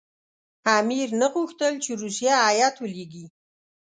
[0.77, 3.25] امیر نه غوښتل چې روسیه هېئت ولېږي.